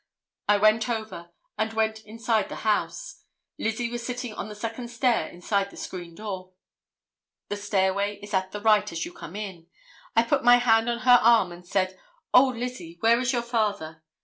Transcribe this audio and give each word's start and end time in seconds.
I 0.49 0.57
went 0.57 0.89
over 0.89 1.29
and 1.59 1.73
went 1.73 2.03
into 2.07 2.43
the 2.49 2.55
house. 2.55 3.21
Lizzie 3.59 3.91
was 3.91 4.03
sitting 4.03 4.33
on 4.33 4.49
the 4.49 4.55
second 4.55 4.87
stair 4.87 5.27
inside 5.27 5.69
the 5.69 5.77
screen 5.77 6.15
door. 6.15 6.53
The 7.49 7.57
stairway 7.57 8.15
is 8.19 8.33
at 8.33 8.51
the 8.51 8.61
right 8.61 8.91
as 8.91 9.05
you 9.05 9.13
come 9.13 9.35
in. 9.35 9.67
I 10.15 10.23
put 10.23 10.43
my 10.43 10.55
hand 10.55 10.89
on 10.89 11.01
her 11.01 11.19
arm 11.21 11.51
and 11.51 11.67
said, 11.67 11.99
'O, 12.33 12.47
Lizzie, 12.47 12.97
where 13.01 13.19
is 13.19 13.31
your 13.31 13.43
father? 13.43 14.01